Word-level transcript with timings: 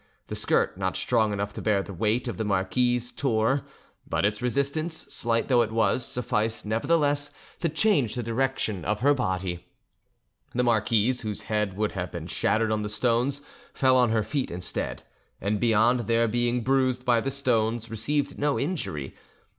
The 0.29 0.35
skirt, 0.35 0.79
not 0.79 0.97
strong 0.97 1.31
enough 1.31 1.53
to 1.53 1.61
bear 1.61 1.83
the 1.83 1.93
weight 1.93 2.27
of 2.27 2.37
the 2.37 2.43
marquise, 2.43 3.11
tore; 3.11 3.67
but 4.09 4.25
its 4.25 4.41
resistance, 4.41 5.05
slight 5.13 5.47
though 5.47 5.61
it 5.61 5.71
was, 5.71 6.03
sufficed 6.03 6.65
nevertheless 6.65 7.29
to 7.59 7.69
change 7.69 8.15
the 8.15 8.23
direction 8.23 8.83
of 8.83 9.01
her 9.01 9.13
body: 9.13 9.67
the 10.55 10.63
marquise, 10.63 11.21
whose 11.21 11.43
head 11.43 11.77
would 11.77 11.91
have 11.91 12.11
been 12.11 12.25
shattered 12.25 12.71
on 12.71 12.81
the 12.81 12.89
stones, 12.89 13.43
fell 13.75 13.95
on 13.95 14.09
her 14.09 14.23
feet 14.23 14.49
instead, 14.49 15.03
and 15.39 15.59
beyond 15.59 15.99
their 16.07 16.27
being 16.27 16.63
bruised 16.63 17.05
by 17.05 17.21
the 17.21 17.29
stones, 17.29 17.91
received 17.91 18.39
no 18.39 18.57
injury. 18.59 19.13